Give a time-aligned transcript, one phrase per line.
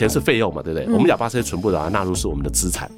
[0.00, 0.86] 前是费用嘛，对不对？
[0.92, 2.90] 我们要把这些全部把它纳入是我们的资产。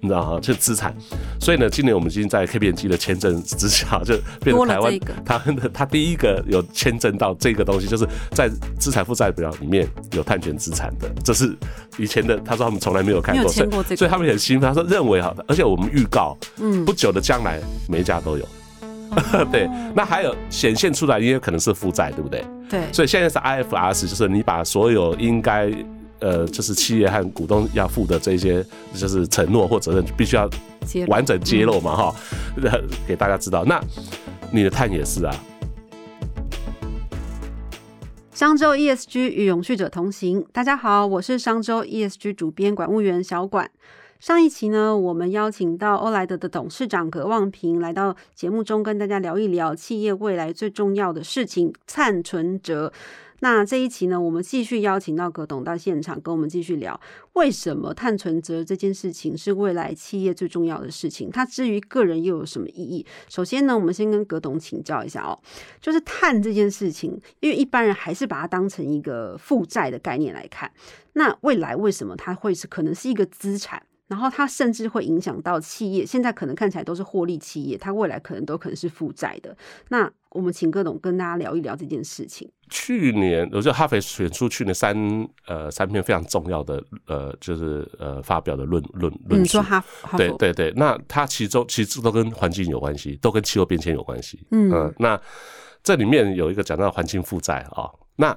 [0.00, 0.94] 你知道哈，是资产，
[1.40, 8.48] 所以呢，今年我们已经在 K P N G 的签证之下，就变成台湾，他的他第一个有签证到这个东西，就是在
[8.78, 11.52] 资产负债表里面有碳权资产的，这是
[11.96, 18.46] 以前的，他说他们从来没有看过，所以他们很兴奋，他说认为好的，而且我们预告，嗯，不久的将来每一家都有，
[19.50, 22.44] 对，那还有显现出来，因为可能是负债，对不对？
[22.70, 25.72] 对，所以现在是 IFRS，就是你把所有应该。
[26.20, 28.64] 呃，就是企业和股东要负的这些，
[28.94, 30.48] 就是承诺或责任，必须要
[31.06, 32.14] 完整揭露嘛，哈，
[33.06, 33.64] 给大家知道。
[33.64, 33.80] 那
[34.50, 35.34] 你的碳也是啊。
[38.32, 43.70] 商周 ESG 与永续者同行，大家好，我是商周 ESG 主编管务员小管。
[44.20, 52.92] 上一期呢，我们邀请到欧莱德的董事长葛望平来到节目中，跟大家聊一聊企业未来最重要的事情——碳存折。
[53.40, 57.00] 那这一期呢，我们继续邀请到葛董到现场，跟我们继续聊
[57.34, 61.30] 为什么碳存折这件事情是未来企业最重要的事情。
[61.30, 63.06] 它至于个人又有什么意义？
[63.28, 65.38] 首先呢，我们先跟葛董请教一下哦，
[65.80, 70.70] 就是碳这件事情，因为一般人还是把它当成一个负债的概念来看。
[71.12, 73.82] 那未来为什么它会是可能是一个资产？
[74.08, 79.54] 然后它甚至会影响到企业，现在可能看起来都是获利企业，它未来可能都可能是负债的。
[79.90, 82.50] 那我们请葛董跟大家聊一聊这件事情。
[82.68, 84.96] 去年，我觉得哈佛选出去年三
[85.46, 89.60] 呃三篇非常重要的呃就是呃发表的论论论述。
[89.60, 89.82] 哈
[90.16, 94.46] 对对对，那它其中其实都跟环境有关系，都跟气候变迁有关系。
[94.50, 95.20] 嗯，那
[95.82, 98.36] 这里面有一个讲到环境负债啊，那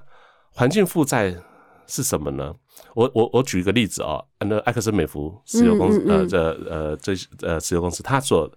[0.54, 1.36] 环境负债
[1.88, 2.54] 是什么呢？
[2.96, 6.38] 我我我举一个例子啊，那埃克森美孚石油公司呃这
[6.70, 8.50] 呃这呃石油公司，它所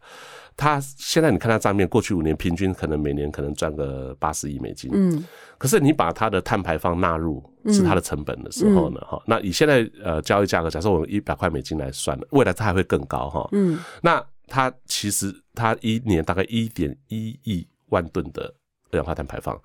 [0.56, 5.24] 它现在你看它账面，过去五年平均可能每年可能赚个八十亿美金，嗯，
[5.58, 18.54] 可是你把它的碳排放纳入是它的成本的时候呢，哈，那以现在呃交易价格，假设我们一百块美金来算，未来它还会更高哈，嗯，那它其实它一年大概一点一亿万吨的
[18.90, 19.60] 二氧化碳排放。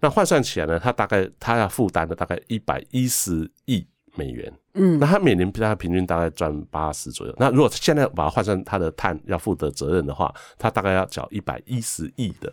[0.00, 7.34] 那换算起来呢，它大概它要负担的大概一百一十亿美元，嗯，那他每年大概平均大概赚八十左右。
[7.36, 12.52] 那如果现在把它换算它的碳要负的责任的话，它大概要缴一百一十亿的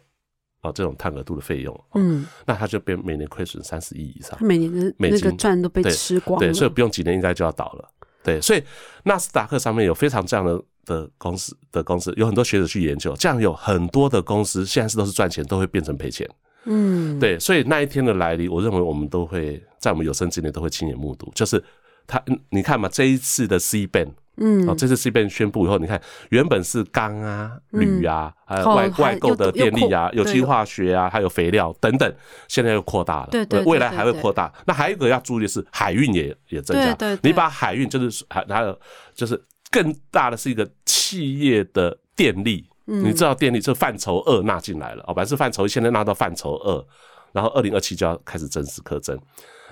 [0.62, 7.90] 啊这种碳额度的费用，嗯，那它就变每年亏损三十亿以上，每年的那个赚都被吃光了，对，所以不用几年应该就要倒了，
[8.24, 8.64] 对，所以
[9.04, 16.28] 纳斯达克上面有非常这样的的公司的公司，有很多学者去研究，这样有很多的公司现在是都是赚钱，都会变成赔钱。
[16.66, 21.32] 嗯，对，所以那一天的来临，我认为我们都会在我们有生之年都会亲眼目睹。
[21.34, 21.64] 就是
[22.06, 26.00] 他，你看嘛，这一次的 C band，嗯，哦，这次 C ban 宣布以后，你看
[26.30, 32.14] 原本是钢啊、铝啊，还有外外购的电力啊、有机化学啊，还有肥料等等，
[32.48, 34.54] 现在又扩大了，对对，未来还会扩大。
[34.68, 36.94] 那还有一个要注意的是，海运也也增加。
[36.94, 38.80] 对，你把海运就是还还有
[39.16, 39.42] 就是
[39.72, 42.68] 更大的是一个企业的电力。
[42.91, 46.85] 你知道电力这范畴二纳进来了哦，本来是范畴一，现在纳到范畴二，
[47.31, 49.18] 然后二零二七就要开始正式课征。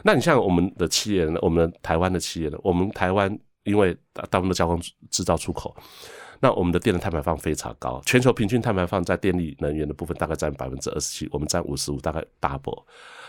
[0.03, 2.57] 那你像我们的企业呢，我们台湾的企业呢？
[2.63, 5.75] 我们台湾因为大部分的加工制造出口，
[6.39, 12.83] 那我们的电的碳排放非常高，全球平均碳排放在电力能源的部分大概占百分之二十七，我们占五十五，大概 double。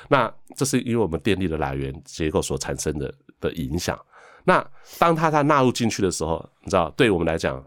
[0.08, 3.98] 那这是因为我们电力的来源结构所产生的的影响。
[4.44, 4.64] 那
[4.98, 7.60] 当它它纳入进去的时候，你知道，对我们来讲。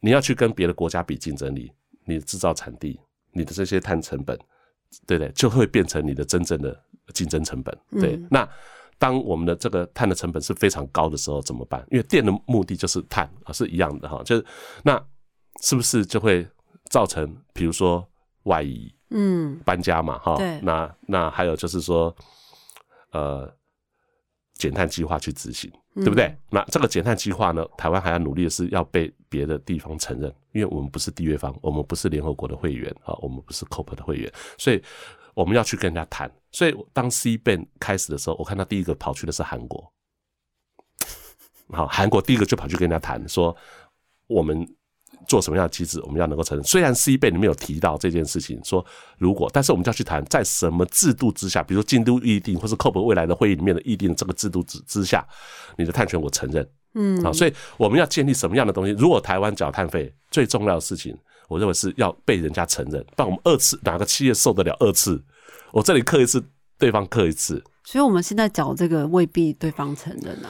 [0.00, 1.72] 你要去跟别的国家比竞争力，
[2.04, 3.00] 你的制造产地，
[3.32, 4.38] 你的这些碳成本，
[5.06, 5.32] 对不对？
[5.32, 6.78] 就会变成你的真正的
[7.12, 7.76] 竞争成本。
[7.92, 8.48] 对，那
[8.98, 11.84] 当我们的这个碳的成本是非常高的时候，怎么办？
[11.90, 14.22] 因为电的目的就是碳啊，是一样的哈。
[14.24, 14.44] 就是
[14.82, 15.02] 那
[15.62, 16.46] 是不是就会
[16.90, 18.06] 造成，比如说
[18.44, 20.36] 外移，嗯，搬家嘛，哈。
[20.62, 22.14] 那那还有就是说，
[23.12, 23.52] 呃。
[24.58, 26.36] 减碳计划去执行，对不对？
[26.50, 27.64] 那这个减碳计划呢？
[27.78, 34.82] 台湾还要努力的是要被别的地方承认，因为我们不是缔约方，我们不是联合国的会员啊，我们不是 COP 的会员，所以
[35.32, 36.30] 我们要去跟人家谈。
[36.52, 39.90] 所以当 C ban 开始的时候，我看到第一个跑去的是韩国，
[41.70, 43.56] 好，韩国第一个就跑去跟人家谈，说
[44.26, 44.68] 我们。
[45.26, 46.64] 做什么样的机制，我们要能够承认。
[46.64, 48.84] 虽然 C 贝里面有提到这件事情，说
[49.18, 55.26] 如果，但是我们就要去谈，在什么制度之下，比如说京都议定，或是 COP 未来的会议里面的议定这个制度之之下，
[55.76, 58.92] 你的碳权我承认，嗯，好，所以我们要建立什么样的东西？
[58.92, 61.16] 如果台湾缴碳费，最重要的事情，
[61.48, 65.22] 我认为是要被人家承认，不然我们二次哪个企业受得了二次？
[65.72, 66.42] 我这里刻一次，
[66.78, 70.48] 对方刻一次，所以我们现在缴这个未必对方承认啊。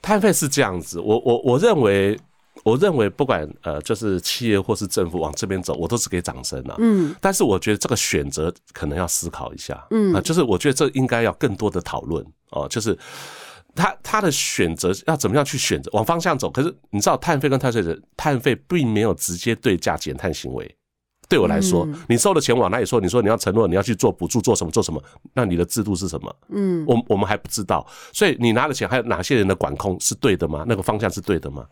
[0.00, 2.18] 碳费是这样子，我我我认为。
[2.64, 6.76] 我认为不管呃，就是企业或是政府往这边走，我都是给掌声啊。
[6.78, 9.86] 嗯，但是我觉得这个选择可能要思考一下。
[9.90, 12.66] 嗯啊，就是我觉得这应该要更多的讨论哦。
[12.68, 12.96] 就是
[13.74, 16.50] 他他的选择要怎么样去选择往方向走？
[16.50, 20.76] 可是你知道碳费跟碳税的碳费并没有直接对价减碳行为。
[21.28, 23.00] 对我来说，你收了钱往哪里说？
[23.00, 25.00] 你说你要承诺你要去做补助，做什么做什么？
[25.32, 26.36] 那你的制度是什么？
[26.48, 27.86] 嗯，我我们还不知道。
[28.12, 30.64] 所以你拿的钱还有哪些人的管控是对的吗？
[30.66, 31.64] 那个方向是对的吗？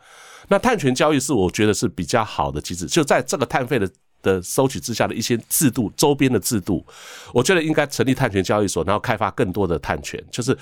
[0.49, 3.91] 那碳权交易是我觉得是比较好的机制，就在这个碳费的
[4.23, 6.85] 的收取之下的一些制度周边的制度，
[7.33, 10.57] 我觉得应该成立碳权交易所，然后开发更多的碳权，就是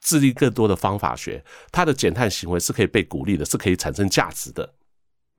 [0.00, 4.74] 制定更多的方法学，它的减碳行为是可以被鼓励的，是可以产生价值的。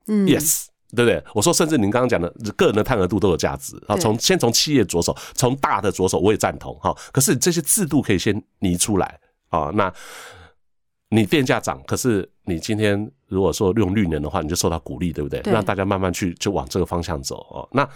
[0.06, 0.66] 嗯，yes。
[0.96, 1.22] 对不对？
[1.34, 3.94] 我说，甚至您刚刚讲的个人的碳额度都有价值啊。
[3.98, 6.96] 从先从企业着手，从大的着手，我也赞同哈。
[7.12, 9.20] 可是这些制度可以先拟出来
[9.50, 9.70] 啊。
[9.74, 9.92] 那
[11.10, 15.40] 你电价涨，可是你今天如果说用绿能的话，你就受到鼓励，对不对？
[15.44, 17.68] 让大家慢慢去就往这个方向走哦。
[17.72, 17.88] 那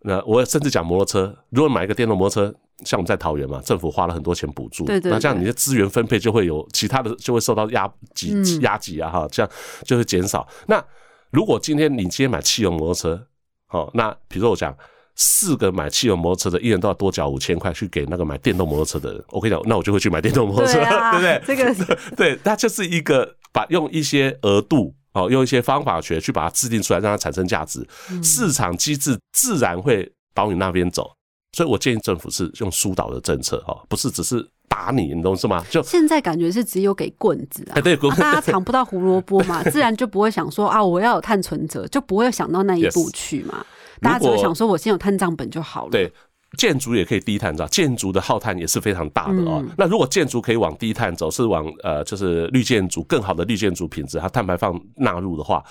[0.00, 2.54] 那我甚至讲摩托车，如果买一个电动摩托车，
[2.84, 9.50] 像我们在桃园嘛，政府花了很多钱补助，那这样你的资源分配就会有其他的就会受到压挤压挤啊哈，这样
[9.84, 10.84] 就会减少那。
[11.30, 13.26] 如果今天你今天买汽油摩托车，
[13.66, 14.76] 好，那比如说我讲
[15.16, 21.42] 四个买汽油摩托车的，一人都要多缴五千块去给那个买电动摩托车的人，我跟你讲，那我就会去买电动摩托车，对 不对？
[21.46, 27.86] 这个 对，它就是一个把用一些额度，哦，用一些方法学去把它制定出来，让它产生价值，
[28.22, 31.10] 市场机制自然会导你那边走。
[31.56, 34.46] 所以我建议政府是用疏导的政策，哦，不是只是。
[34.68, 35.62] 打你，你懂是吗？
[35.68, 43.62] 就现在感觉是只有给棍子啊，对，大家 尝不到胡萝卜嘛，自然就不会想说啊，我要有碳存折，就不会想到那一步去嘛。
[44.02, 45.90] 大家只会想说，我先有碳账本就好了。
[45.90, 46.12] 对，
[46.58, 47.68] 建筑也可以低碳，知道？
[47.68, 49.64] 建筑的耗碳也是非常大的哦。
[49.78, 55.64] 那如果建筑可以往低碳走，是往呃，就是绿建筑更好的绿建筑品质，它碳排放纳入的话，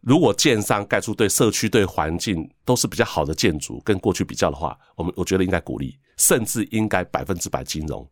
[0.00, 8.06] 如果建商盖出对社区、对环境都是比较好的建筑，跟过去比较的话，我们我觉得应该鼓励，甚至应该百分之百金融。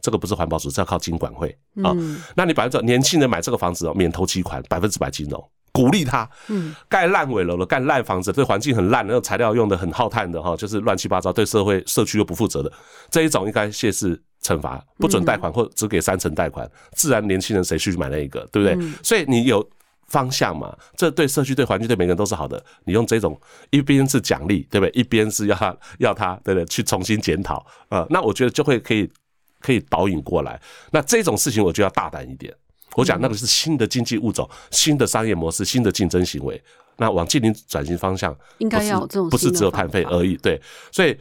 [0.00, 1.48] 这个不是环保署，是要靠金管会
[1.82, 1.92] 啊。
[2.36, 6.28] 那你百分之年轻人买这个房子哦，免投期款，百分之百金融，鼓励他。
[6.48, 12.72] 嗯，盖烂尾楼了，盖烂房子，对环境很烂，那个材料用的很耗碳的哈，就是乱七八糟，对社会社区又不负责的
[13.10, 18.90] 这一种，应该谢是惩罚，不准贷款或只给三成贷款，自然年轻人谁去买那一个，对不对？
[19.02, 19.62] 所以你有
[20.08, 20.74] 方向嘛？
[20.96, 22.62] 这对社区、对环境、对每个人都是好的。
[22.84, 23.38] 你用这种
[23.70, 24.90] 一边是奖励，对不对？
[24.98, 26.64] 一边是要他要他，对不对？
[26.66, 29.08] 去重新检讨呃，那我觉得就会可以。
[29.58, 30.60] 可以导引过来，
[30.92, 32.54] 那这种事情我就要大胆一点。
[32.96, 36.60] 我讲那个是新的经济物种、新的商业模式、新的竞争行为。
[36.96, 40.34] 那往近零转型方向，应该要这种不是只有碳费而已。
[40.38, 40.58] 对，
[40.90, 41.14] 所以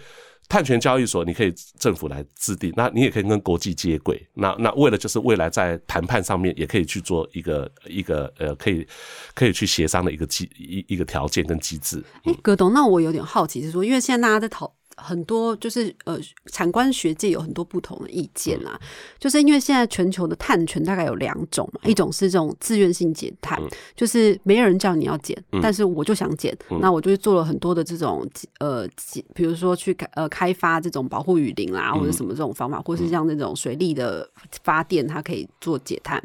[0.48, 4.25] 碳权交易所你可以政府来制定，那你也可以跟国际接轨。
[4.36, 8.88] 那那为了就是未来在谈判上面也可以去做一个一个呃，可以
[9.33, 12.01] 可以去协商的一个机一一个条件跟机制。
[12.24, 14.75] 哎，葛董，那我有点好奇是说，因为现在大家在讨。
[14.98, 16.20] 很多就是呃，
[16.52, 18.80] 产官学界有很多不同的意见啦。
[19.20, 23.62] 就是因为现在全球的碳权大概有两种嘛，一种是这种自愿性减碳，
[23.96, 28.28] 就是没有人叫你要减，但是我就想减，那我就做了很多的这种
[28.60, 28.88] 呃，
[29.34, 34.30] 比如说去开呃开发这种保护雨林啦，或者什么这种方法，或是像那种水利的
[34.64, 36.24] 发电，它可以做减碳。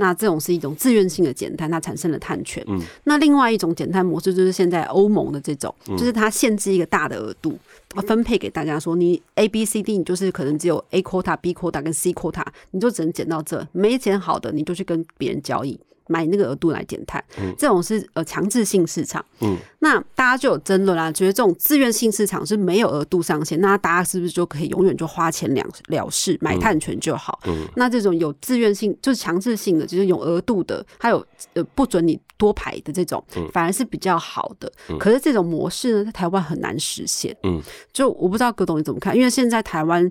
[0.00, 2.64] 那这种是一种自愿性的减碳，它产生了碳权。
[2.68, 7.58] 嗯，那另外一种减碳模式就是现在欧盟的这种，就是它限制一个大的额度，
[8.06, 15.78] 分配给大家说，你 A、B、C、D，你就是可能只有 A quota、B quota 跟 C quota，你就只能减到这，没减好的你就去跟别人交易。
[16.10, 17.24] 买那个额度来减碳，
[17.56, 19.24] 这种是呃强制性市场。
[19.40, 27.38] 嗯，那大家就有争论啦，觉得这种自愿性市场是没有额度上限，那大家是不是就可以永远就花钱了了事买碳权就好？
[27.46, 31.24] 嗯，那这种有自愿性就是强制性的，就是有额度的，还有
[31.54, 34.70] 呃不准你多排的这种，反而是比较好的。
[34.98, 37.36] 可是这种模式呢，在台湾很难实现。
[37.44, 37.62] 嗯，
[37.92, 40.10] 就我不知道葛董你怎么看，因为现在台湾。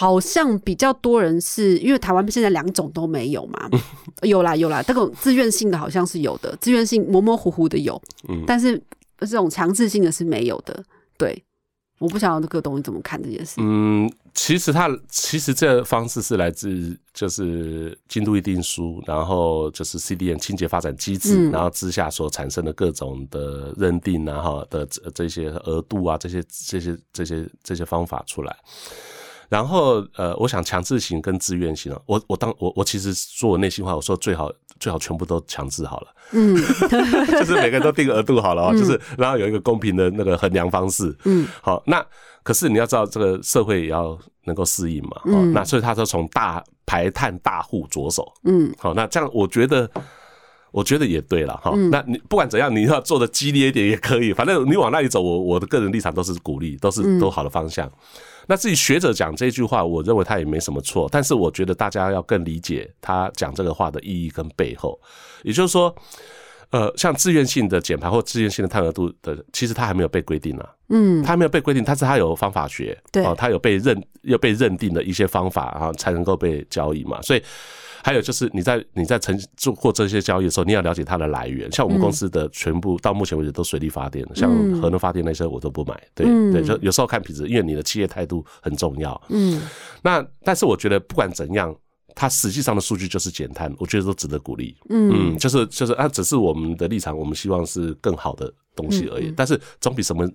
[0.00, 3.68] 好像比较多人是因为台湾现在两种都没有嘛，
[4.22, 8.82] 有啦有啦，这种自愿性的好像是有的，自愿性模模糊糊的有，嗯，但是
[9.18, 10.82] 这种强制性的是没有的。
[11.18, 11.44] 对，
[11.98, 13.56] 我不晓得这个东西怎么看这件事。
[13.58, 28.56] 嗯，其实它其实这方式是来自就是京都议定书，然后就是 CDN 清洁发展机制，然后之下所产生的各种的认定，然后的这些额度啊，这些这些这些这些方法出来。
[29.50, 36.56] 然后，呃，我想强制型跟自愿型啊，我我当我我其实说我内心话，我说最好最好全部都强制好了，嗯，
[37.26, 42.00] 就是每个人都定额度好了，就是然后有一个公平的那个衡量方式，嗯，好，那
[42.44, 49.90] 可是你要知道这个社会也要能够适应嘛，嗯，那所以他说从大排碳大户着手，嗯，好，那这样我觉得
[50.70, 51.72] 我觉得也对了哈。
[51.90, 57.90] 那你不管怎样，你要做的激烈一点也可以，反正你往那里走，我我的个人立场都是鼓励，都是都好的方向。
[58.50, 65.00] 那至于学者讲这句话，我认为他也没什么错，但是我觉得大家要更理解他讲这个话的意义跟背后。
[65.44, 65.94] 也就是说，
[66.70, 70.68] 呃，像自愿性的减排或自愿性的碳额度的，其实它还没有被规定啊。
[70.88, 77.20] 嗯，它没有被规定，但是它有方法学，对，哦，它有被认又被认定的一些方法啊，才能够被交易嘛。
[77.22, 77.42] 所以。
[78.02, 81.70] 还有就是你在你在成做过这些交易的时候，你要了解它的来源。
[81.70, 84.50] 像我们公司的全部到目前为止都水力发电，像
[84.80, 86.02] 核能发电那些我都不买。
[86.14, 89.20] 对对，就有时候看品质，因为你的企业态度很重要。
[89.28, 89.60] 嗯，
[90.00, 91.76] 那但是我觉得不管怎样，
[92.14, 94.76] 它实际上的数据就是减碳，我觉得都值得鼓励。
[94.88, 99.32] 嗯，就是就是啊，只是我们的立场，我们希望是更好的东西而已。
[99.36, 100.28] 但是总比什么。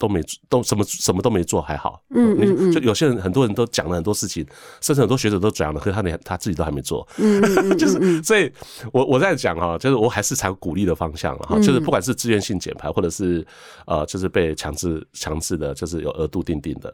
[0.00, 4.42] 都没都什么什么都没做还好，嗯嗯嗯，就有些人很多人都讲了很多事情，
[4.80, 8.50] 甚至很多学者都讲了，可是他连他自己都还没做，嗯嗯 就是所以，
[8.94, 13.46] 我我在讲哈，就是我还是采鼓励的方向了哈，就是不管是自愿性减排，或者是
[13.86, 16.90] 呃，就是被强制强制的，就是有额度定定的，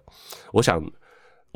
[0.52, 0.82] 我想。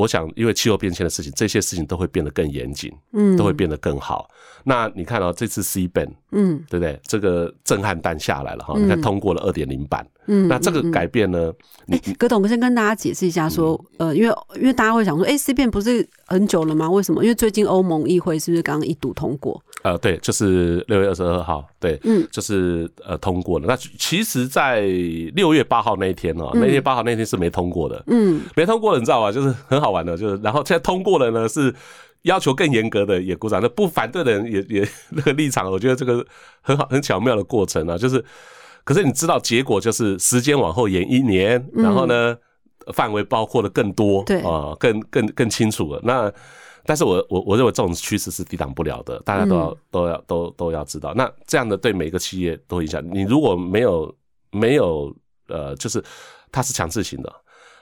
[0.01, 4.29] 我想，因为气候变迁的事情，这些事情都会变得更严谨，嗯，都会变得更好。
[4.65, 6.99] 那你看到这次 C ban，嗯，对不对？
[7.07, 11.53] 这个震撼弹下来了哈，你看通过了二点零版，嗯，那这个改变呢？
[11.89, 16.89] 哎，葛董，我先跟大家解释一下，说，呃，因为因为大家会想说，哎，C ban 不是很久了吗？
[16.89, 17.23] 为什么？
[17.25, 19.61] 因为最近欧盟议会是不是刚刚一读通过？
[19.83, 23.67] 呃，对，就是六月二十二号，对，嗯，就是呃通过了。
[23.67, 24.83] 那其实，在
[25.35, 29.33] 六月八号那一天哦，那天八号那天是没通过的，嗯，没通过的，你知道吗？
[29.33, 31.75] 就是很好玩的，就是然后现在通过了呢，是
[32.23, 36.25] 要求更严格的也鼓掌，那不反对的人也也 那个立场，我觉得这个
[36.61, 38.23] 很好很巧妙的过程啊，就是，
[38.91, 42.37] 可是你知道结果就是时间往后延一年，然后呢，
[42.93, 46.33] 范围包括的更多，对啊，更更更清楚了，那。
[46.87, 51.13] 但是我我我认为这种趋势是抵挡不了的，大家都要都要都都要知道。
[51.15, 53.05] 那这样的对每个企业都影响。
[53.13, 54.13] 你如果没有
[54.51, 55.15] 没有
[55.47, 56.03] 呃，就是
[56.51, 57.33] 它是强制性的。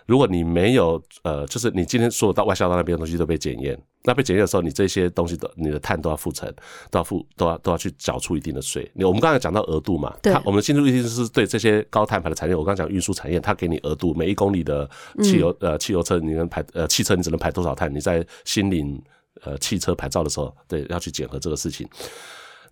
[0.08, 6.50] 如果你没有呃，就是你今天所有到外销到那边的东西都被检验，那被检验的时候，你这些东西的你的碳都要付成，
[6.90, 8.90] 都要付都要都要去缴出一定的税。
[8.94, 14.88] 我们刚才讲到额度嘛，对，我们的新出一定是对这些高碳排的产业，我刚刚讲运输产业，它给你额度，每一公里的
[15.22, 17.94] 汽油呃汽油车你能排呃汽车你只能排多少碳？
[17.94, 18.98] 你在新领
[19.44, 21.86] 呃汽车牌照的时候，对要去检核这个事情，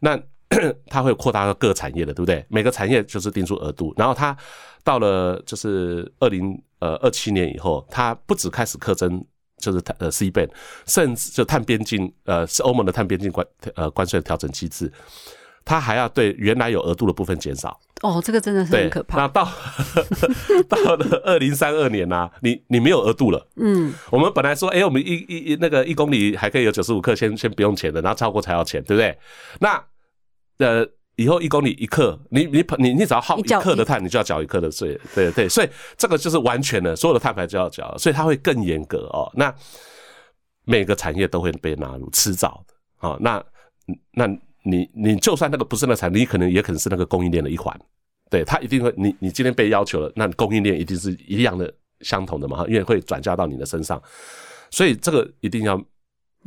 [0.00, 0.19] 那
[0.88, 2.43] 它会扩大到各产业的，对不对？
[2.49, 4.35] 每个产业就是定出额度，然后它
[4.83, 6.59] 到了就是二零。
[6.78, 9.25] 呃，二七年以后，它不止开始课征，
[9.59, 10.49] 就是碳呃 C ban，
[10.87, 14.92] 甚至就碳边境，呃，是欧盟的碳边境关呃关税调整机制，
[15.64, 17.80] 它还要对原来有额度的部分减少。
[18.02, 19.16] 哦，这个真的是很可怕。
[19.16, 19.50] 那到
[20.68, 23.49] 到了二零三二年呢，你你没有额度了。
[23.56, 29.18] 嗯，我们本来说，哎，我们一一一那个一公里还可以有九十五克，先先不用钱的，然后超过才要钱，对不对？
[29.61, 29.83] 那
[30.59, 30.87] 呃。
[31.17, 39.31] 以后一公里一克，你你你你只要耗一克的碳，你就要缴一克的税，对对，所以这个就是完全的，所有的碳排就要缴，所以它会更严格哦。
[39.35, 39.53] 那
[40.65, 43.17] 每个产业都会被纳入，迟早的哦。
[43.21, 43.43] 那
[44.13, 44.27] 那
[44.63, 47.75] 你你就算那个不是那产业，你可能也可能是那个供应链的一环，
[48.31, 54.03] 对，它一定会，你你今天被要求了，那供应链一定是一样的相同的嘛，因为会转嫁到你的身上，
[54.71, 55.83] 所以这个一定要。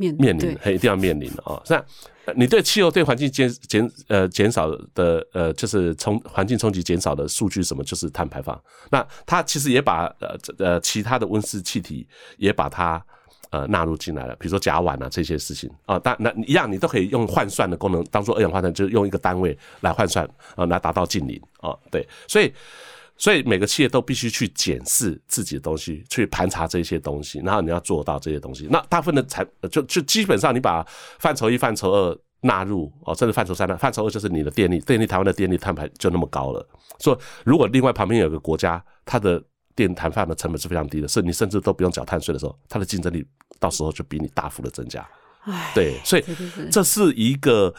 [0.00, 1.60] 面面临，一定要面临的啊！
[1.66, 8.58] 那你对气候对环境减减呃减少的呃，就是冲环境冲击减少的数据什么，就是碳排放。
[8.90, 13.04] 那它其实也把呃呃其他的温室气体也把它
[13.50, 20.26] 呃纳入进来了，比如说甲烷啊这些事情啊，但那一样你都可以用换算的功能，当做二氧化碳，就是用一个单位来换算
[20.56, 21.76] 啊，来达到近零啊。
[21.90, 22.50] 对，所以。
[23.20, 28.66] 所以每个企业都必须去检视自己的东西，去盘查这些东西，然后你要做到这些东西。
[28.70, 30.82] 那大部分的产就就基本上你把
[31.18, 33.76] 范畴一、范畴二纳入哦，甚至范畴三呢？
[33.76, 36.66] 范畴二就是你的电力，电力台湾的电力碳排就那么高了。
[36.98, 39.42] 所以如果另外旁边有个国家，它的
[39.76, 43.22] 电碳放的成本是非常低的，是你甚至都不用缴碳税的时候，它的竞争力
[43.58, 45.06] 到时候就比你大幅的增加。
[45.74, 46.24] 对，所以
[46.72, 47.74] 这是一个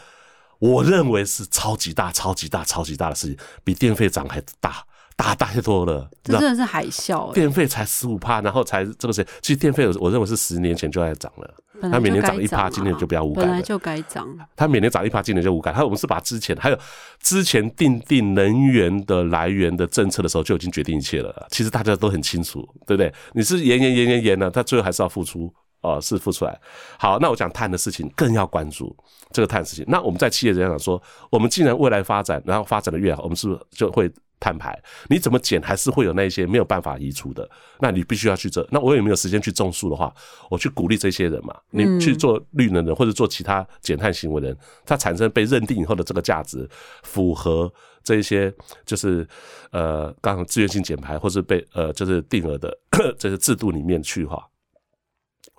[0.60, 4.86] 我认为是超级大、超级大、超级大的事情，比电费涨还大。
[5.16, 7.32] 大太多了，这真的是海啸。
[7.32, 9.24] 电费才十五帕，然后才这个谁？
[9.40, 14.26] 其实电费我认为是十年前就在涨了，它每年涨一帕，今年就不要无感本来就该涨。
[14.56, 15.72] 它每年涨一帕，今年就无感。
[15.72, 16.78] 它我们是把之前还有
[17.20, 21.46] 之前定定能源的来源的政策的时候就已经决定一切了。
[21.50, 23.12] 其实大家都很清楚，对不对？
[23.34, 25.52] 你是延延延延延呢，它最后还是要付出
[25.82, 26.58] 哦，是付出来。
[26.98, 28.96] 好，那我讲碳的事情更要关注
[29.30, 29.84] 这个碳事情。
[29.86, 31.00] 那我们在企业这样讲说，
[31.30, 34.10] 我们既然未来发展，然后发展的越好，我们是不是就会？
[34.42, 34.76] 碳排，
[35.08, 38.66] 你怎么减还是会有那些没有办法移除的，那你必须要去做。
[38.72, 40.12] 那我有没有时间去种树的话，
[40.50, 41.56] 我去鼓励这些人嘛？
[41.70, 46.68] 你去做绿能的或者做其他减碳行为人，他产生被认定以后的这个价值
[47.04, 47.72] 符合
[48.02, 48.52] 这一些
[48.84, 49.24] 就是
[49.70, 52.76] 呃，刚好自愿性减排或是被呃就是定额的
[53.16, 54.44] 这个 制度里面去哈。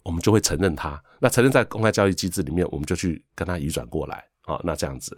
[0.03, 5.17] 我们就会承认它，那承认在公开交易机制里面，我们就去跟它移转过来啊，那这样子，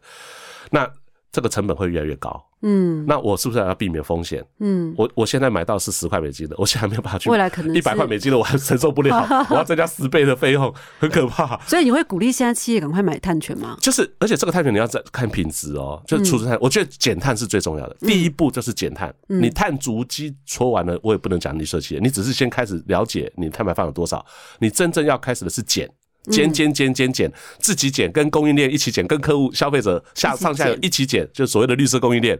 [0.70, 0.88] 那
[1.36, 2.42] 这个成本会越来越高。
[2.62, 4.42] 嗯，那我是不是要避免风险？
[4.60, 7.30] 嗯，我我现在买到是十块美金的，我现在没有办法去。
[7.30, 11.60] 未来可能一百块美金的，我还承受不了， 我要增加十倍的费用，很可怕。
[11.68, 13.76] 所以你会鼓励现在企业赶快买碳权吗？
[13.82, 16.58] 就是，而且这个碳权你要在看品质哦，就是储存碳。
[16.62, 19.14] 我觉得减碳是最重要的，第一步就是减碳。
[19.28, 24.26] 你碳足迹戳完了，我也不能讲你设企业，你只是先开始了解你碳排放有多少，
[24.60, 25.92] 你真正要开始的是减。
[26.32, 32.40] 减减减减减，自己减，跟供应链一起减，跟客户、消费者下上下游一起减，就所谓的绿色供应链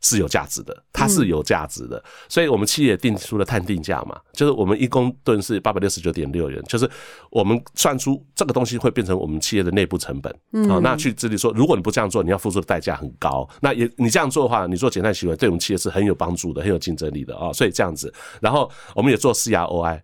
[0.00, 2.02] 是有价值的，它是有价值的。
[2.28, 6.88] 所以我们企业定出了碳定价嘛，就是我们一公吨是八百六十九点六元，就是
[7.30, 10.30] 我们算出这个东西会变成我们企业的内部成本。
[10.70, 13.48] 啊，那去这里说，如果你不这样做，你要付出的代价很高。
[13.62, 17.50] 那也你这样做的话，你做减碳行为对我们企业是很有帮助的，很有竞争力的啊。
[17.52, 20.00] 所以这样子，然后我们也做 CROI。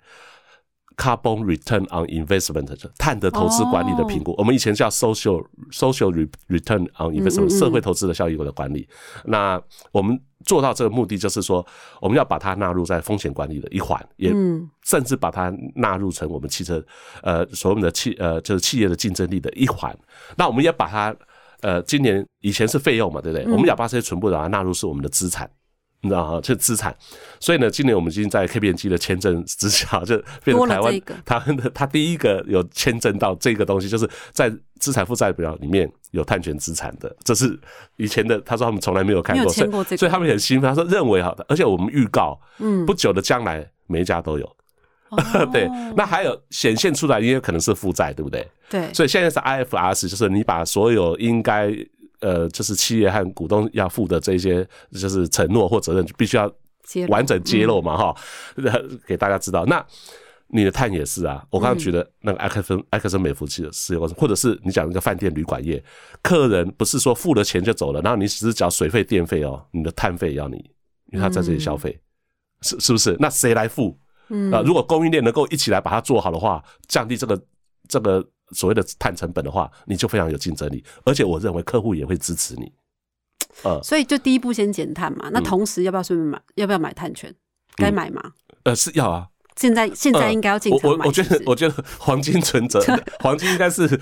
[1.00, 5.42] Carbon return on investment，碳的投资管理的评估，我们以前叫 social
[5.73, 6.12] social
[6.49, 8.87] return on investment，社会投资的效益的管理。
[9.25, 9.59] 那
[9.92, 11.66] 我们做到这个目的，就是说
[12.02, 14.30] 我们要把它纳入在风险管理的一环，也
[14.85, 16.85] 甚至把它纳入成我们汽车
[17.23, 19.99] 呃所谓的企呃就是企业的竞争力的一环。
[20.37, 21.16] 那我们也把它
[21.62, 23.50] 呃今年以前是费用嘛，对不对？
[23.50, 25.50] 我们要把这些全部把它纳入是我们的资产。
[26.02, 26.97] 你知道哈，这资产，
[27.38, 37.59] 所以呢，今年我们已经在 KPMG 的签证之下， 就变成台湾他的他第一个有签证到这个东西，就是在资产负债表里面有碳权资产的，这是
[37.97, 44.57] 以前的他说他们从来没有看过，所以他们很兴奋，他说认为好的，而且我们预告，嗯，不久的将来每一家都有，
[45.52, 48.49] 对，那还有显现出来，也有可能是负债，对不对？
[48.71, 51.76] 对，所以现在是 IFRS，就是你把所有应该。
[52.21, 56.53] 呃，就是企业和股东要负的这些，就是承诺或责任，必须要
[57.09, 58.17] 完整揭露嘛，哈，
[59.07, 59.65] 给大家知道。
[59.65, 59.85] 那
[60.49, 65.83] 你的碳也是啊，我刚刚举的那个埃克森埃克森美孚汽的石油公司，或者是你讲那个饭店旅馆业，
[66.23, 70.56] 客人不是说付了钱就走了，然后你只是缴水费电费哦，你的碳费要你，
[71.13, 71.99] 因为他在这里消费，
[72.61, 73.17] 是是不是？
[73.19, 73.99] 那谁来付？
[74.52, 77.41] 啊，如果供应链能够一起来把它做好的话，降低这个
[77.89, 78.23] 这个。
[78.52, 82.73] 所谓的碳成本的话，你就非常有竞争力，而且我认为客户也会支持你。
[83.65, 86.41] 呃，所以就第一步先减碳嘛，那同时要不要顺便买？
[86.54, 87.34] 要不要买碳权？
[87.76, 88.23] 该买吗？
[88.65, 89.26] 呃，是要啊。
[89.56, 90.73] 现在现在应该要进。
[90.82, 92.80] 我我觉得我觉得黄金存折，
[93.21, 94.00] 黄金应该是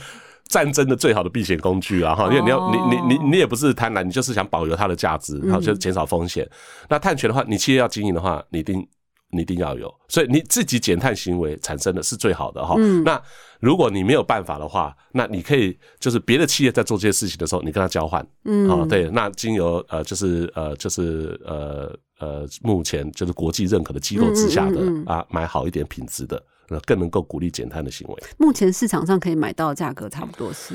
[0.49, 2.15] 战争的最好的避险工具啊！
[2.15, 6.49] 哈，因为你要你你你你也不是贪婪，你就是想保留它的价值，然后就减少风险。
[6.89, 8.87] 那碳权的话，你企业要经营的话，你一定。
[9.31, 12.77] 你一定要有，所以你自己减碳行为产生的是最好的哈。
[12.79, 13.23] 嗯那
[13.61, 26.43] 如果你没有办法的话，那你可以就是别的企业在做这些事情的时候，你跟他交换，嗯，啊，对，那经由呃就是呃就是呃呃目前就是国际认可的机构之下的啊，买好一点品质的。
[26.85, 28.23] 更能够鼓励减碳的行为。
[28.37, 30.75] 目前市场上可以买到的价格差不多是，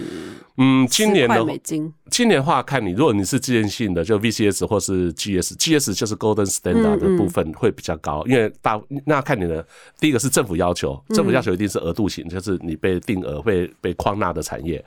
[0.57, 1.93] 嗯，今年的美金。
[2.09, 9.65] 今年的话，看你，如果你是自愿性的，就 VCS 或是 GS，GS 就是 Golden Standard 的部分会比较高，因为大那看你的
[9.99, 14.83] 第一个是政府要求，政府要求一定是额度型，就是你被定额会被框纳的产业。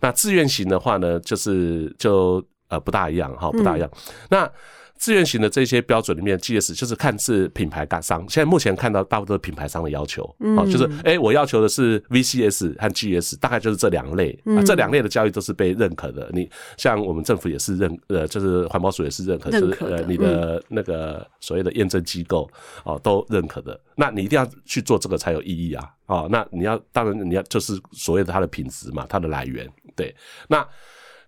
[0.00, 3.90] 那自愿型的话呢，就是就呃不大一样哈，不大一样。
[4.30, 4.48] 那
[4.98, 8.20] 自愿型的这些标准里面，GS 就是看是品牌商。
[8.28, 10.24] 现在目前看到大部分品牌商的要求，
[10.56, 16.28] 哦，就是哎，我要求的是 VCS 和 GS，大概就是这两类，啊，这两类的交易都是被认可的。
[16.32, 22.50] 你像我们政府也是认，呃，就是环保署也是认可，就是呃，你的那个所谓的验证机构
[22.84, 23.80] 哦都认可的。
[23.94, 30.14] 那你一定要去做这个才有意义啊，哦，那你要当然你要就是所谓的它的品质嘛，它的来源，对，
[30.48, 30.66] 那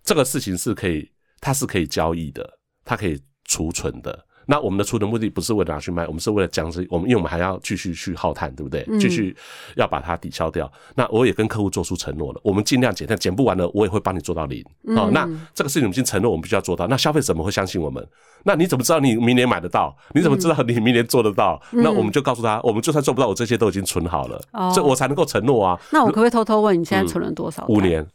[0.03, 2.47] 这个事情是可以，它是可以交易的，
[2.83, 3.17] 它可以。
[3.51, 8.87] 储存的，那我们的储存目的不是为了拿去卖，我们是为了降低我们，因为我们还要继续去耗碳，对不对？
[8.97, 9.35] 继续
[9.75, 10.71] 要把它抵消掉。
[10.95, 14.63] 那我也跟客户做出承诺了，我们尽量减碳，减不完了，我也会帮你做到零。
[14.95, 16.87] 哦，那这个事情我们已经承诺，我们必须要做到。
[16.87, 18.07] 那消费者怎么会相信我们？
[18.45, 19.93] 那你怎么知道你明年买得到？
[20.15, 21.61] 你怎么知道你明年做得到？
[21.71, 24.41] 那我们就告诉他，我们就算做不到，我这些都已经存好了，
[24.73, 25.77] 这我才能够承诺啊。
[25.91, 27.65] 那我可不可以偷偷问，你现在存了多少？
[27.67, 28.07] 五年。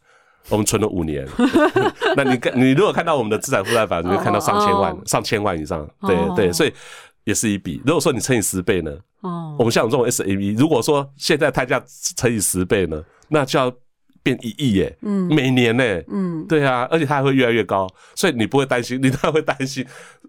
[0.48, 1.26] 我们存了五年，
[2.16, 6.72] 那你看，你如果看到我们的资产负债表，你会看到上千万、上千万以上，对对，所以
[7.24, 7.80] 也是一笔。
[7.85, 8.92] 如果说你乘以十倍呢？
[9.22, 11.82] 哦，我们像我们这种 SAV，如果说现在碳价
[12.16, 13.72] 乘以十倍呢，那就要
[14.22, 19.85] 变一亿耶，嗯，每年呢，嗯，对啊，而且它还会越来越高，所以你不会担心， 你当然会担心。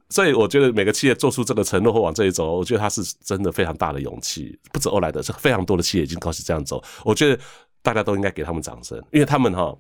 [0.10, 4.58] 所以我觉得每个企业做出这个承诺或往这里走，我觉得它是真的非常大的勇气。
[4.72, 6.82] 不止欧莱德，是非常多的企业已经开始这样走。
[7.04, 7.38] 我觉得
[7.88, 9.74] 大家都应该给他们掌声，因为他们哈，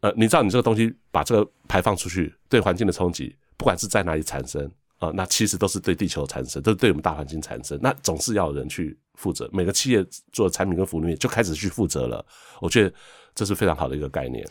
[0.00, 4.66] 呃，你知道你这个东西把这个排放出去，对环境的冲击，不管是在哪里产生
[4.98, 7.78] 啊，那其实都是对地球产生，都是对我们大环境产生。
[7.82, 12.24] 那总是要有人去负责，每个企业做的产品跟服务业就开始去负责了。
[12.62, 12.90] 我觉得
[13.34, 14.42] 这是非常好的一个概念。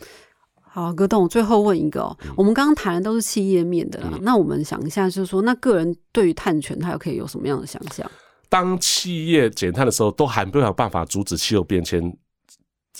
[0.62, 8.08] 好，葛董，最后问一个，我们刚刚谈的都是企业面的啦，那我们想一下，就是说，那个人对于碳权，他又可以有什么样的想象？
[8.48, 12.00] 当企业减碳的时候，都还没有办法阻止气候变迁，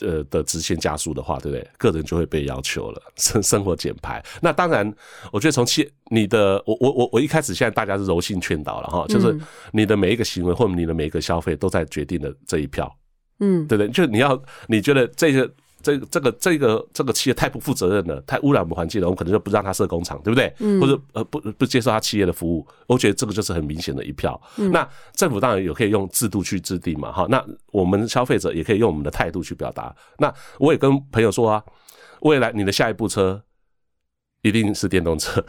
[0.01, 1.71] 呃的直线加速的话，对不对？
[1.79, 4.25] 个人就会被要求了生生活减排。
[4.41, 4.93] 那当然，
[5.33, 9.39] 我觉得从企你的，我我我我一开始现在大家是柔性劝导了哈，就是
[9.73, 12.91] 你的每一个行为或者你的每一个消费都在决定了这一票，
[13.41, 13.91] 嗯，对不对？
[13.91, 15.51] 就你要你觉得这个。
[15.81, 20.53] 这个这个这个这个企业太不负责任了，太污染我们环境了，我们可能就不让他设工厂，对不对？
[20.81, 24.41] 或者呃不不接受他企业的服务，我觉得这个就是很明显的一票。
[24.57, 27.27] 那政府当然有可以用制度去制定嘛，哈。
[27.31, 29.95] 那我们消费者也可以用我们的态度去表达。
[30.19, 31.63] 那我也跟朋友说啊，
[32.21, 33.43] 未来你的下一步车
[34.43, 35.45] 一定是电动车，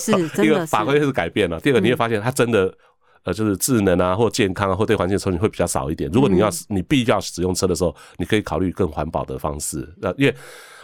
[0.00, 1.60] 是 真的法规是改变了。
[1.60, 2.74] 第二个你会发现它真的。
[3.26, 6.08] 呃，就是智能啊，或健康啊，或对环境的冲击会比较少一点。
[6.12, 9.92] 如果你要你必须要使用车的时候，你可以考虑更环保的方式。
[10.00, 10.34] 呃，因为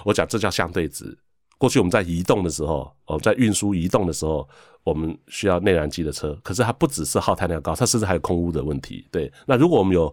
[0.05, 1.17] 我讲这叫相对值。
[1.57, 4.47] 过去我们在移动的时候，我们在运输移动的时候，
[4.83, 9.07] 我们需要内燃机的车，可是它不只是耗碳量高，它甚至还有空污的问题。
[9.13, 10.13] 对，那如果我们有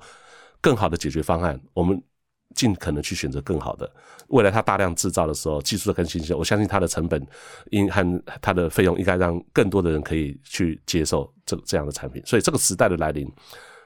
[0.62, 2.00] 更好的解决方案，我们。
[2.56, 3.90] 尽可能去选择更好的。
[4.28, 7.26] 未来它大量制造的时候，技术的更新，我相信它的成本
[7.72, 12.22] 应和它的费用应该让更多的人可以去接受这这样的产品。
[12.26, 13.28] 所以这个时代的来临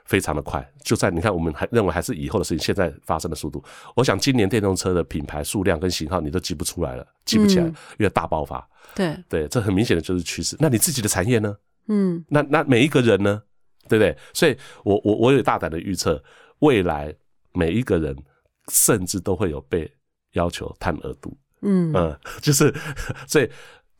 [0.05, 3.63] 非常的快，就在你看，我们还认为还是以后的事情，现在发生的速度。
[3.95, 8.67] 我想今年电动车的品牌数量跟型号你都记不出来了，记不起来，因为大爆发。
[8.93, 10.57] 对对，这很明显的就是趋势。
[10.59, 11.55] 那你自己的产业呢？
[11.87, 13.41] 嗯，那那每一个人呢？
[13.87, 14.17] 对不对？
[14.33, 16.21] 所以我我我有大胆的预测，
[16.59, 17.13] 未来
[17.53, 18.13] 每一个人。
[18.71, 19.91] 甚至都会有被
[20.33, 21.91] 要求碳额度，嗯。
[21.93, 22.73] 嗯，就是
[23.27, 23.49] 所以，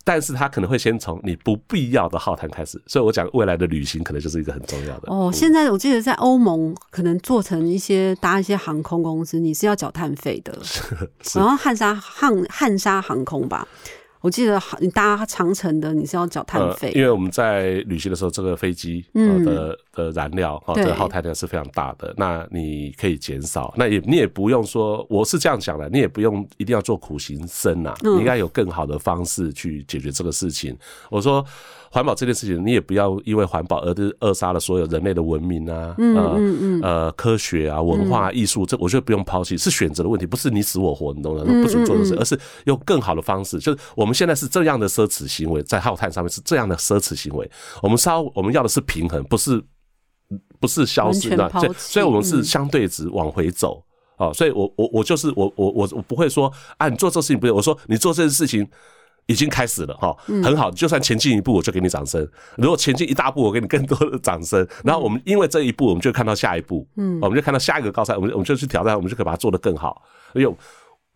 [0.04, 5.12] 但是他可能会先从你不必要的耗碳开始，所以我讲未来的旅行可能就是一个很重要的。
[5.12, 10.58] 哦，现在我记得在欧盟可能做成一些搭一些航空公司，你是要缴碳费的，
[11.36, 13.67] 然后汉莎汉汉莎航空吧。
[14.19, 22.13] 我记得你搭长城的，你是要缴碳费，因为我们在旅行的时候，这个飞机的的燃料哈，这个耗碳量是非常大的。
[22.17, 30.75] 那你可以减少，那也你也不用说，我是这样想的，你也不用一定要做苦行僧呐，你应该有更好的方式去解决这个事情。
[31.10, 31.45] 我说。
[31.93, 36.39] 环保这件事情，你也不要因为环保而扼杀了所有人类的文明啊，呃
[36.82, 41.43] 呃，科学啊，文化艺术，这我觉得不用抛弃，是选择的问题，不是你死我活，你懂吗？
[41.62, 43.60] 不准做的事，而是用更好的方式。
[43.60, 47.47] 就是我们现在是这样的奢侈行为，在耗碳上面是这样的奢侈行为，
[47.84, 49.63] 我们稍我们要的是平衡，不是
[50.63, 53.84] 不是消失的，所以所以我们是相对值往回走
[54.15, 54.32] 啊。
[54.32, 58.65] 所以我我我就是我我我我不会说啊，你做这事情不对，我说你做这件事情。
[59.28, 62.21] 已经开始了哈，很好，就算前进一步，我就给你掌声；
[62.58, 64.67] 如果前进一大步，我给你更多的掌声。
[64.84, 70.02] 然后我们因为这一步，我们就看到下一步，嗯，我们就看到下一个高山，我们我们就去挑战，我们就可以把它做得更好。
[70.34, 70.56] 因为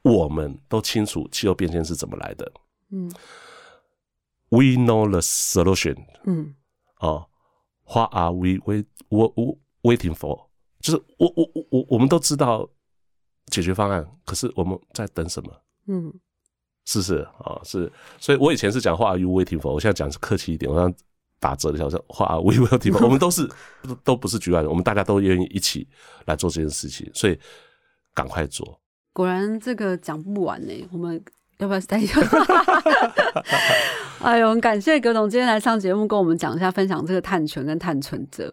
[0.03, 2.49] 我们都清楚气候变迁是怎么来的，
[2.93, 3.11] 嗯
[4.51, 6.55] ，We know the solution，嗯，
[7.01, 7.25] 哦
[7.87, 8.85] ，What are we wait
[9.81, 10.47] waiting for？
[10.79, 12.69] 就是我我我我我们都知道
[13.47, 15.51] 解决方案，可是我们在等什么？
[15.87, 16.13] 嗯。
[16.85, 20.93] 是不是啊，是，所以我以前是讲话 you waiting for，我现在讲是客气一点，我想
[21.37, 23.03] 打折的，叫做话 we waiting for。
[23.03, 23.45] 我们都是
[24.05, 25.85] 都不是局外人，我们大家都愿意一起
[26.27, 27.37] 来做这件事情，所以
[28.13, 28.79] 赶快做。
[29.11, 31.21] 果然这个讲不完呢，我们
[31.59, 32.21] 要不要待一下？
[34.21, 38.51] 哎呦，很感谢葛总今天来上节目，跟我们讲一下，分享这个碳权跟碳存折。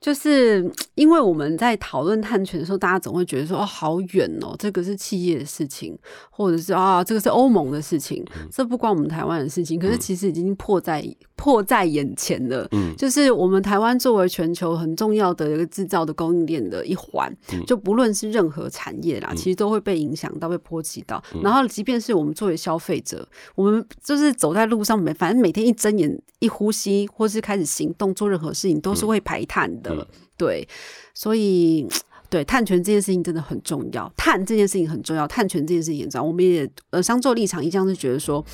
[0.00, 5.98] 就是因为我们在讨论碳权的时候，大家总会觉得说哦，好远哦，这个是企业的事情，
[6.30, 9.80] 或者是啊，这个是欧盟的事情，这不关我们台湾的事情。
[9.80, 11.02] 可是其实已经迫在
[11.36, 12.66] 迫在眼前了。
[12.72, 17.34] 嗯，就是我们台湾作为全球很重要的一个制造的供应链的一环，
[17.66, 21.22] 就不论是任何产业啦，其实都会被影响到，被波及到。
[21.42, 30.06] 然后，即便是我们作为消费者，我们就是走在路上，每反正每天一睁眼、一呼吸，或是开始行动做任何事情，都是会排碳的。
[30.36, 30.66] 对，
[31.14, 31.86] 所以
[32.28, 36.24] 对碳权这件事情真的很重要，碳这件事情很重要，碳权这件事情很重要。
[36.24, 38.44] 我们也呃，商周立场一向是觉得说，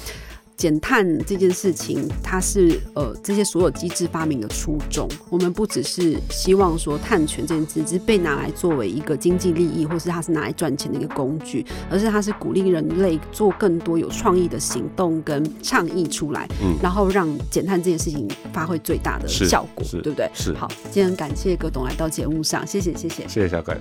[0.61, 5.09] 减碳这件事情，它是呃这些所有机制发明的初衷。
[5.31, 20.31] 我们不只是希望说碳权这件事只是被拿来作为一个经济利益，或是它是拿来赚钱的一个工具，而是它是鼓励人类做更多有创意的行动跟倡议出来，嗯然后让减碳这件事情发挥最大的效果，是对不对？
[20.35, 23.27] 是好，今天感谢葛董来到节目上，谢谢谢谢。
[23.27, 23.81] 谢谢小改。